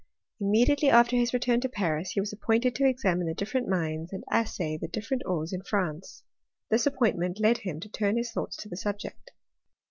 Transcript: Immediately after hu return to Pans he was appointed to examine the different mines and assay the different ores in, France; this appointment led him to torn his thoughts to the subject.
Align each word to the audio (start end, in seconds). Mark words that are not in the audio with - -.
Immediately 0.39 0.89
after 0.89 1.15
hu 1.15 1.27
return 1.31 1.61
to 1.61 1.69
Pans 1.69 2.09
he 2.09 2.19
was 2.19 2.33
appointed 2.33 2.73
to 2.73 2.87
examine 2.87 3.27
the 3.27 3.35
different 3.35 3.67
mines 3.67 4.11
and 4.11 4.23
assay 4.31 4.75
the 4.75 4.87
different 4.87 5.21
ores 5.27 5.53
in, 5.53 5.61
France; 5.61 6.23
this 6.71 6.87
appointment 6.87 7.39
led 7.39 7.59
him 7.59 7.79
to 7.79 7.87
torn 7.89 8.17
his 8.17 8.31
thoughts 8.31 8.55
to 8.57 8.67
the 8.67 8.77
subject. 8.77 9.29